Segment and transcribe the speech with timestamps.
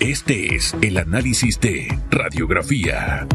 [0.00, 3.26] Este es el análisis de radiografía.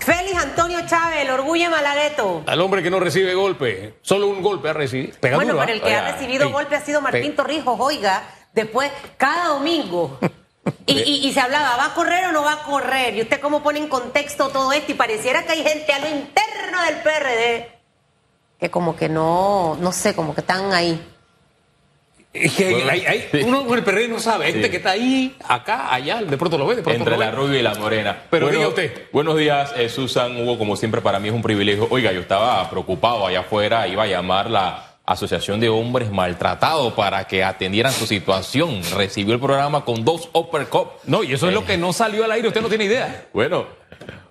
[0.00, 2.42] Félix Antonio Chávez, el orgullo de Malagueto.
[2.46, 5.16] Al hombre que no recibe golpe, solo un golpe ha recibido.
[5.34, 10.18] Bueno, pero el que ha recibido golpe ha sido Martín Torrijos, oiga, después, cada domingo.
[10.84, 13.14] Y, se hablaba, ¿va a correr o no va a correr?
[13.14, 14.92] ¿Y usted cómo pone en contexto todo esto?
[14.92, 17.78] Y pareciera que hay gente a lo interno del PRD
[18.58, 21.00] que como que no, no sé, como que están ahí.
[22.40, 26.22] Es que hay, uno con el PRD no sabe, gente que está ahí, acá, allá,
[26.22, 27.24] de pronto lo ve, de pronto Entre lo ve.
[27.24, 28.16] la rubia y la morena.
[28.30, 29.08] Pero diga usted.
[29.12, 31.86] Buenos días, eh, Susan Hugo, como siempre para mí es un privilegio.
[31.90, 37.24] Oiga, yo estaba preocupado allá afuera, iba a llamar la Asociación de Hombres Maltratados para
[37.24, 38.82] que atendieran su situación.
[38.94, 40.88] Recibió el programa con dos upper cup.
[41.04, 43.26] No, y eso es lo que no salió al aire, usted no tiene idea.
[43.32, 43.66] Bueno,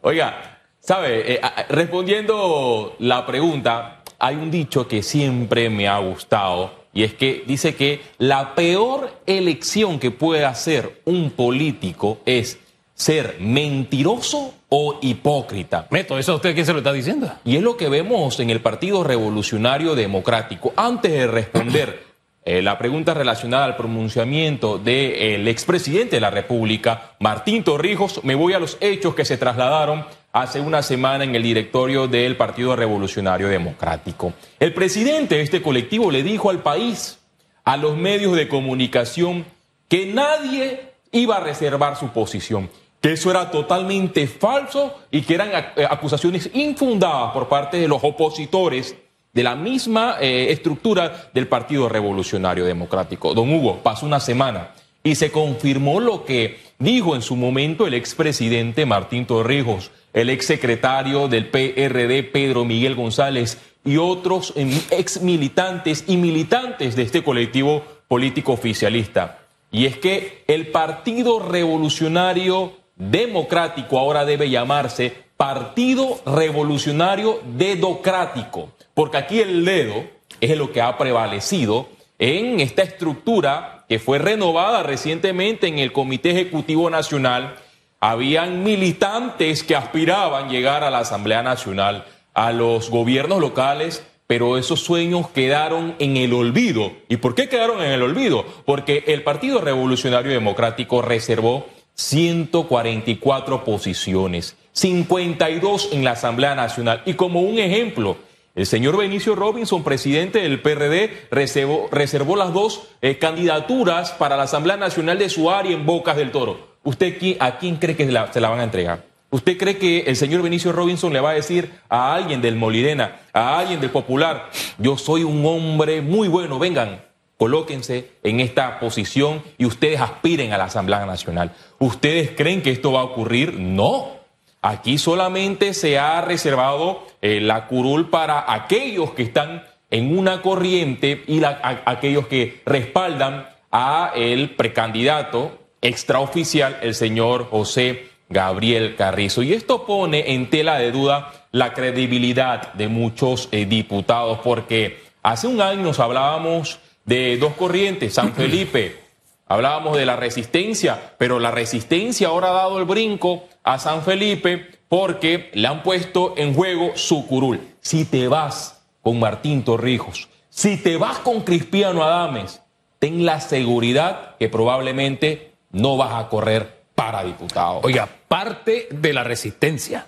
[0.01, 1.33] oiga, ¿sabe?
[1.33, 7.43] Eh, respondiendo la pregunta, hay un dicho que siempre me ha gustado y es que
[7.45, 12.57] dice que la peor elección que puede hacer un político es
[12.95, 15.85] ser mentiroso o hipócrita.
[15.91, 17.31] Meto, ¿eso a usted quién se lo está diciendo?
[17.45, 20.73] Y es lo que vemos en el Partido Revolucionario Democrático.
[20.75, 22.03] Antes de responder
[22.43, 28.53] eh, la pregunta relacionada al pronunciamiento del expresidente de la República, Martín Torrijos, me voy
[28.53, 30.03] a los hechos que se trasladaron
[30.41, 34.33] hace una semana en el directorio del Partido Revolucionario Democrático.
[34.59, 37.17] El presidente de este colectivo le dijo al país,
[37.63, 39.45] a los medios de comunicación,
[39.87, 42.69] que nadie iba a reservar su posición,
[43.01, 48.03] que eso era totalmente falso y que eran eh, acusaciones infundadas por parte de los
[48.03, 48.95] opositores
[49.33, 53.33] de la misma eh, estructura del Partido Revolucionario Democrático.
[53.33, 54.69] Don Hugo, pasó una semana
[55.03, 61.27] y se confirmó lo que dijo en su momento el expresidente Martín Torrijos, el exsecretario
[61.27, 67.83] del PRD Pedro Miguel González y otros em, ex militantes y militantes de este colectivo
[68.07, 69.39] político oficialista.
[69.71, 79.39] Y es que el Partido Revolucionario Democrático ahora debe llamarse Partido Revolucionario Dedocrático, porque aquí
[79.39, 80.03] el dedo
[80.41, 86.31] es lo que ha prevalecido en esta estructura que fue renovada recientemente en el Comité
[86.31, 87.55] Ejecutivo Nacional
[87.99, 94.81] habían militantes que aspiraban llegar a la Asamblea Nacional, a los gobiernos locales, pero esos
[94.81, 96.91] sueños quedaron en el olvido.
[97.07, 98.45] ¿Y por qué quedaron en el olvido?
[98.65, 101.65] Porque el Partido Revolucionario Democrático reservó
[101.95, 107.01] 144 posiciones, 52 en la Asamblea Nacional.
[107.05, 108.17] Y como un ejemplo,
[108.57, 114.77] el señor Benicio Robinson, presidente del PRD, reservó, las dos eh, candidaturas para la Asamblea
[114.77, 116.75] Nacional de su área en Bocas del Toro.
[116.83, 119.03] ¿Usted a quién cree que se la, van a entregar?
[119.29, 123.19] ¿Usted cree que el señor Benicio Robinson le va a decir a alguien del Molirena,
[123.31, 127.03] a alguien del Popular, yo soy un hombre muy bueno, vengan,
[127.37, 131.51] colóquense en esta posición y ustedes aspiren a la Asamblea Nacional?
[131.77, 133.53] ¿Ustedes creen que esto va a ocurrir?
[133.53, 134.16] No.
[134.61, 141.23] Aquí solamente se ha reservado eh, la curul para aquellos que están en una corriente
[141.27, 149.41] y aquellos que respaldan a el precandidato extraoficial el señor José Gabriel Carrizo.
[149.41, 155.47] Y esto pone en tela de duda la credibilidad de muchos eh, diputados, porque hace
[155.47, 159.06] un año nos hablábamos de dos corrientes, San Felipe,
[159.47, 164.67] hablábamos de la resistencia, pero la resistencia ahora ha dado el brinco a San Felipe
[164.89, 167.61] porque le han puesto en juego su curul.
[167.81, 172.61] Si te vas con Martín Torrijos, si te vas con Cristiano Adames,
[172.99, 177.81] ten la seguridad que probablemente no vas a correr para diputado.
[177.83, 180.07] Oiga, parte de la resistencia,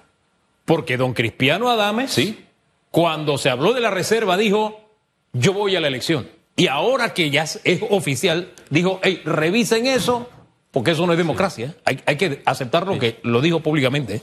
[0.65, 2.45] porque don Cristiano Adames, ¿Sí?
[2.91, 4.81] cuando se habló de la reserva, dijo,
[5.33, 6.27] yo voy a la elección.
[6.59, 10.29] Y ahora que ya es oficial, dijo, hey, revisen eso,
[10.71, 11.73] porque eso no es democracia.
[11.85, 14.21] Hay, que aceptar lo que lo dijo públicamente.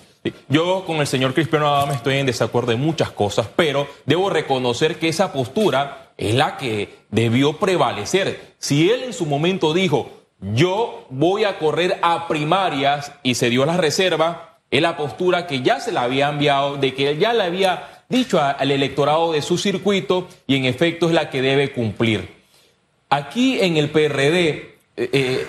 [0.48, 4.98] Yo con el señor Cristiano Adames estoy en desacuerdo en muchas cosas, pero debo reconocer
[4.98, 8.54] que esa postura es la que debió prevalecer.
[8.58, 10.10] Si él en su momento dijo,
[10.41, 15.62] yo voy a correr a primarias y se dio la reserva, es la postura que
[15.62, 19.42] ya se le había enviado, de que él ya le había dicho al electorado de
[19.42, 22.34] su circuito y en efecto es la que debe cumplir.
[23.08, 25.47] Aquí en el PRD eh, eh,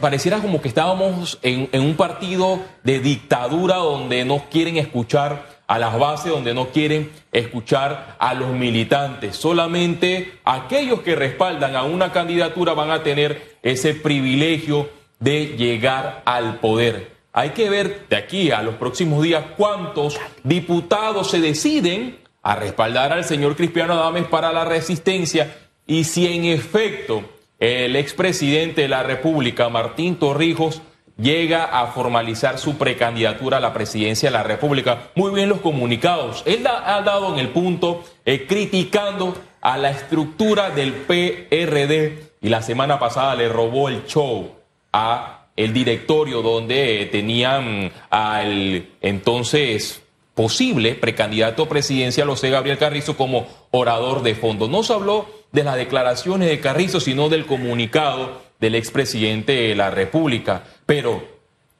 [0.00, 5.78] pareciera como que estábamos en, en un partido de dictadura donde no quieren escuchar a
[5.78, 9.36] las bases donde no quieren escuchar a los militantes.
[9.36, 14.88] Solamente aquellos que respaldan a una candidatura van a tener ese privilegio
[15.20, 17.17] de llegar al poder.
[17.32, 23.12] Hay que ver de aquí a los próximos días cuántos diputados se deciden a respaldar
[23.12, 27.22] al señor Cristiano Adames para la resistencia y si en efecto
[27.58, 30.80] el expresidente de la República, Martín Torrijos,
[31.16, 35.10] llega a formalizar su precandidatura a la presidencia de la República.
[35.14, 36.42] Muy bien los comunicados.
[36.46, 42.62] Él ha dado en el punto eh, criticando a la estructura del PRD y la
[42.62, 44.54] semana pasada le robó el show
[44.92, 50.00] a el directorio donde tenían al entonces
[50.34, 54.68] posible precandidato presidencial José Gabriel Carrizo como orador de fondo.
[54.68, 59.90] No se habló de las declaraciones de Carrizo, sino del comunicado del expresidente de la
[59.90, 60.62] República.
[60.86, 61.26] Pero,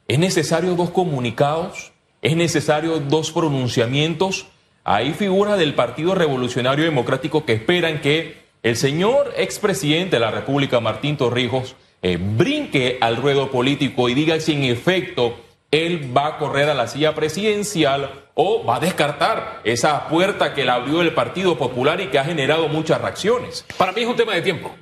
[0.09, 1.93] ¿es necesario dos comunicados?
[2.21, 4.47] ¿Es necesario dos pronunciamientos?
[4.83, 10.81] Hay figuras del Partido Revolucionario Democrático que esperan que el señor expresidente de la República,
[10.81, 15.37] Martín Torrijos, eh, brinque al ruedo político y diga si en efecto
[15.71, 20.65] él va a correr a la silla presidencial o va a descartar esa puerta que
[20.65, 23.65] le abrió el Partido Popular y que ha generado muchas reacciones.
[23.77, 24.73] Para mí es un tema de tiempo.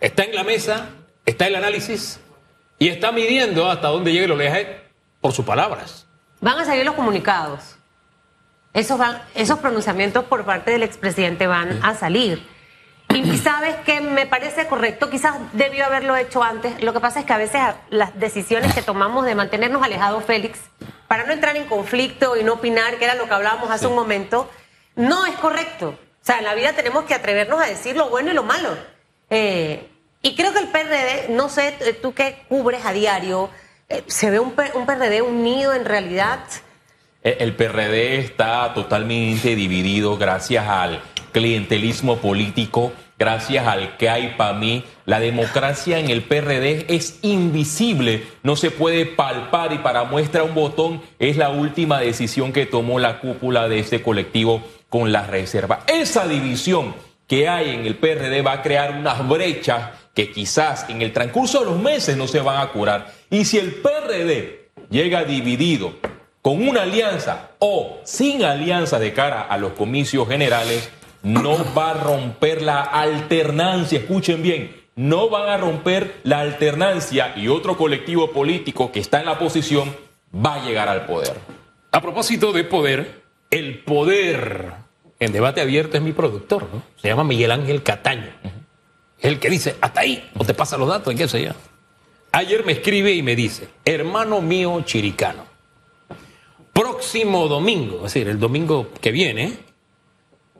[0.00, 0.90] Está en la mesa,
[1.24, 2.20] está el análisis
[2.78, 4.80] y está midiendo hasta dónde llegue el oleaje
[5.20, 6.06] por sus palabras.
[6.40, 7.76] Van a salir los comunicados.
[8.74, 12.46] Esos, van, esos pronunciamientos por parte del expresidente van a salir.
[13.14, 16.82] Y sabes que me parece correcto, quizás debió haberlo hecho antes.
[16.82, 17.60] Lo que pasa es que a veces
[17.90, 20.58] las decisiones que tomamos de mantenernos alejados, Félix,
[21.08, 23.94] para no entrar en conflicto y no opinar, que era lo que hablábamos hace un
[23.94, 24.50] momento,
[24.96, 25.90] no es correcto.
[25.90, 28.70] O sea, en la vida tenemos que atrevernos a decir lo bueno y lo malo.
[29.28, 29.88] Eh,
[30.22, 33.50] y creo que el PRD, no sé, tú que cubres a diario,
[33.88, 36.40] eh, ¿se ve un, un PRD unido en realidad?
[37.22, 44.84] El PRD está totalmente dividido gracias al clientelismo político, gracias al que hay para mí.
[45.06, 50.54] La democracia en el PRD es invisible, no se puede palpar y para muestra un
[50.54, 55.84] botón es la última decisión que tomó la cúpula de este colectivo con la reserva.
[55.86, 56.94] Esa división
[57.26, 61.60] que hay en el PRD va a crear unas brechas que quizás en el transcurso
[61.60, 63.12] de los meses no se van a curar.
[63.30, 65.94] Y si el PRD llega dividido
[66.42, 70.90] con una alianza o sin alianza de cara a los comicios generales,
[71.22, 77.48] no va a romper la alternancia, escuchen bien, no van a romper la alternancia y
[77.48, 79.94] otro colectivo político que está en la posición
[80.34, 81.34] va a llegar al poder.
[81.90, 84.72] A propósito de poder, el poder
[85.20, 86.82] en debate abierto es mi productor, ¿no?
[86.96, 88.30] Se llama Miguel Ángel Cataño.
[89.20, 91.52] El que dice, hasta ahí, o te pasa los datos, y qué sé yo.
[92.32, 95.44] Ayer me escribe y me dice, hermano mío chiricano,
[96.72, 99.58] próximo domingo, es decir, el domingo que viene,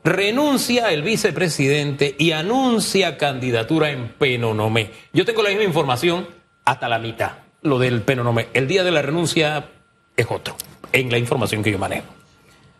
[0.03, 4.91] renuncia el vicepresidente y anuncia candidatura en Penonomé.
[5.13, 6.27] Yo tengo la misma información
[6.65, 8.49] hasta la mitad, lo del Penonomé.
[8.53, 9.69] El día de la renuncia
[10.15, 10.55] es otro,
[10.91, 12.07] en la información que yo manejo.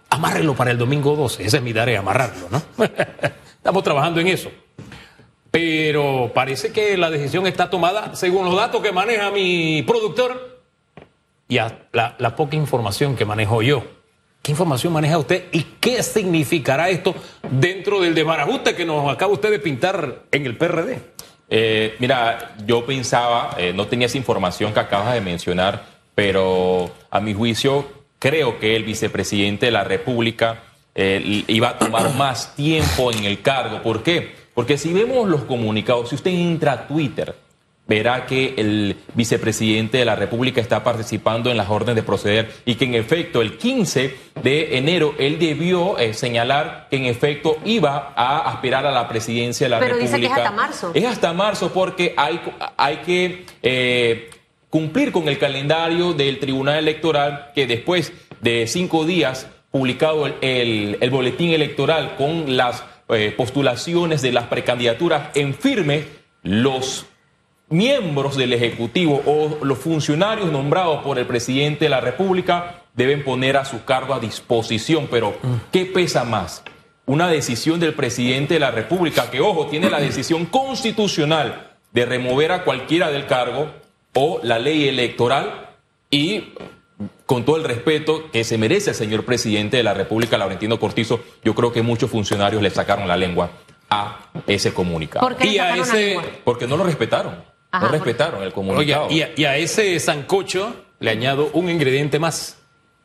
[0.09, 2.61] Amárrelo para el domingo 12, esa es mi tarea, amarrarlo, ¿no?
[3.57, 4.51] Estamos trabajando en eso.
[5.49, 10.61] Pero parece que la decisión está tomada según los datos que maneja mi productor
[11.47, 13.83] y la, la poca información que manejo yo.
[14.43, 17.15] ¿Qué información maneja usted y qué significará esto
[17.49, 20.99] dentro del desbarajuste que nos acaba usted de pintar en el PRD?
[21.49, 27.21] Eh, mira, yo pensaba, eh, no tenía esa información que acabas de mencionar, pero a
[27.21, 27.87] mi juicio
[28.19, 30.61] creo que el vicepresidente de la República
[30.93, 33.81] eh, iba a tomar más tiempo en el cargo.
[33.81, 34.35] ¿Por qué?
[34.53, 37.33] Porque si vemos los comunicados, si usted entra a Twitter,
[37.87, 42.75] verá que el vicepresidente de la República está participando en las órdenes de proceder y
[42.75, 48.13] que en efecto el 15 de enero él debió eh, señalar que en efecto iba
[48.15, 50.11] a aspirar a la presidencia de la República.
[50.11, 50.91] Pero dice que es hasta marzo.
[50.93, 52.39] Es hasta marzo porque hay,
[52.77, 54.29] hay que eh,
[54.69, 61.09] cumplir con el calendario del Tribunal Electoral que después de cinco días publicado el, el,
[61.09, 66.05] boletín electoral con las eh, postulaciones de las precandidaturas en firme,
[66.43, 67.07] los
[67.73, 73.57] miembros del Ejecutivo o los funcionarios nombrados por el presidente de la República deben poner
[73.57, 75.07] a su cargo a disposición.
[75.09, 75.35] Pero,
[75.71, 76.63] ¿qué pesa más?
[77.05, 82.51] Una decisión del presidente de la República, que, ojo, tiene la decisión constitucional de remover
[82.51, 83.69] a cualquiera del cargo,
[84.15, 85.71] o la ley electoral
[86.11, 86.53] y
[87.25, 91.21] con todo el respeto que se merece el señor presidente de la República, Laurentino Cortizo,
[91.43, 93.49] yo creo que muchos funcionarios le sacaron la lengua
[93.89, 95.27] a ese comunicado.
[95.27, 96.19] ¿Por qué a ese...
[96.43, 99.07] Porque no lo respetaron no respetaron el comunicado.
[99.09, 102.57] y, a, ese sancocho le añado un ingrediente más.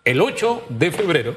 [0.05, 1.37] El 8 de febrero,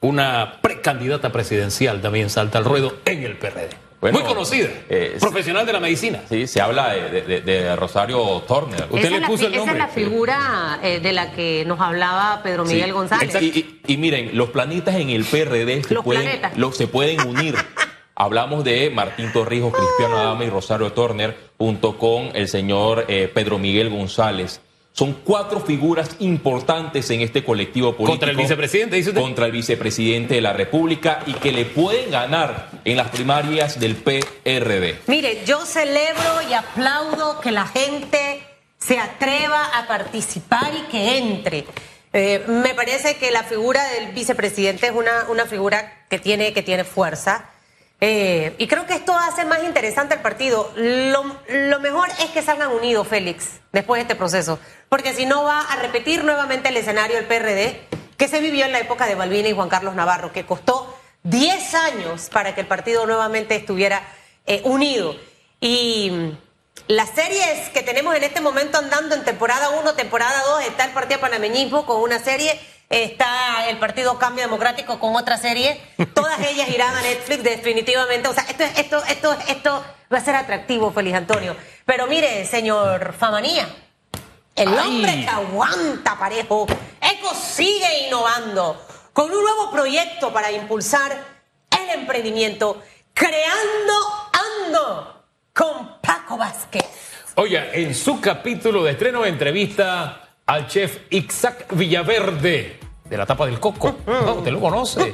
[0.00, 3.90] una precandidata presidencial también salta al ruedo en el PRD.
[4.00, 6.22] Muy conocida, eh, profesional de la medicina.
[6.26, 8.18] Sí, se habla de, Rosario
[8.48, 8.86] Turner.
[8.88, 9.62] Usted le puso el nombre.
[9.62, 13.36] Esa es la figura eh, de la que nos hablaba Pedro Miguel González.
[13.42, 17.56] Y, miren, los planetas en el PRD se pueden, se pueden unir.
[18.20, 23.58] Hablamos de Martín Torrijos, Cristiano Adama y Rosario Turner, junto con el señor eh, Pedro
[23.58, 24.60] Miguel González.
[24.92, 28.10] Son cuatro figuras importantes en este colectivo político.
[28.10, 29.22] Contra el vicepresidente, dice usted.
[29.22, 33.96] Contra el vicepresidente de la República y que le pueden ganar en las primarias del
[33.96, 34.98] PRD.
[35.06, 38.42] Mire, yo celebro y aplaudo que la gente
[38.76, 41.64] se atreva a participar y que entre.
[42.12, 46.62] Eh, me parece que la figura del vicepresidente es una, una figura que tiene, que
[46.62, 47.48] tiene fuerza.
[48.00, 50.72] Eh, y creo que esto hace más interesante el partido.
[50.76, 54.58] Lo, lo, mejor es que salgan unidos, Félix, después de este proceso.
[54.88, 57.80] Porque si no va a repetir nuevamente el escenario del PRD
[58.16, 61.74] que se vivió en la época de Balbina y Juan Carlos Navarro, que costó 10
[61.74, 64.02] años para que el partido nuevamente estuviera
[64.46, 65.14] eh, unido.
[65.60, 66.32] Y
[66.88, 70.92] las series que tenemos en este momento andando en temporada 1, temporada 2, está el
[70.92, 72.58] Partido Panameñismo con una serie,
[72.90, 75.80] está el Partido Cambio Democrático con otra serie,
[76.12, 78.28] todas ellas irán a Netflix definitivamente.
[78.28, 81.56] O sea, esto, esto, esto, esto va a ser atractivo, Feliz Antonio.
[81.86, 83.68] Pero mire, señor Famanía,
[84.56, 86.66] el hombre que aguanta parejo,
[87.00, 91.12] Eco sigue innovando con un nuevo proyecto para impulsar
[91.70, 92.82] el emprendimiento,
[93.14, 93.92] creando
[94.66, 96.84] Ando con Paco Vázquez.
[97.36, 102.79] Oye, en su capítulo de estreno entrevista al chef Isaac Villaverde
[103.10, 103.96] de la tapa del coco.
[104.06, 105.12] No, usted lo conoce.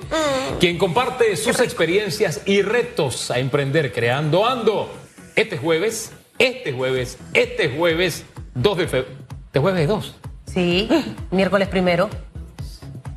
[0.60, 4.92] Quien comparte sus experiencias y retos a emprender creando Ando.
[5.34, 8.24] Este jueves, este jueves, este jueves,
[8.54, 9.16] 2 de febrero.
[9.46, 10.14] ¿Este jueves 2?
[10.52, 10.88] Sí,
[11.30, 12.08] miércoles primero.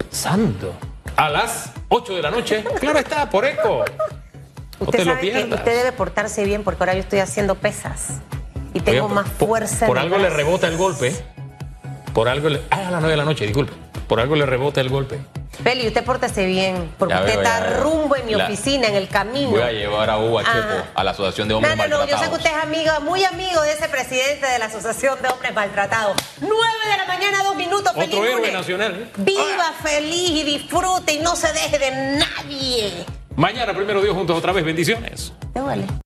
[0.10, 0.74] Santo.
[1.16, 2.64] A las 8 de la noche.
[2.80, 3.84] Claro está, por eco.
[4.80, 8.20] No Usted sabe que usted debe portarse bien porque ahora yo estoy haciendo pesas
[8.74, 9.88] y tengo más por- fuerza.
[9.88, 11.14] Por, en algo le rebota el golpe.
[12.14, 12.62] Por algo le.
[12.72, 13.74] Ah, a las 9 de la noche, disculpe.
[14.08, 15.20] Por algo le rebota el golpe.
[15.64, 17.84] Feli, usted pórtese bien porque Ya usted veo, está veo.
[17.84, 19.50] rumbo en mi La- oficina, en el camino.
[19.50, 20.84] Voy a llevar a Hugo a Chepo Ah.
[20.96, 23.24] a la Asociación de No, Hombres no, no, yo sé que usted es amigo, muy
[23.26, 26.16] amigo de ese presidente de la Asociación de Hombres Maltratados.
[26.40, 26.56] 9
[26.92, 27.92] de la mañana, dos minutos.
[27.94, 28.54] feliz Otro héroe lunes.
[28.54, 28.94] nacional.
[28.96, 29.12] ¿eh?
[29.18, 33.06] Viva feliz y disfrute y no se deje de nadie.
[33.36, 34.64] Mañana, primero Dios, juntos otra vez.
[34.64, 35.34] Bendiciones.
[35.54, 35.84] Te vale.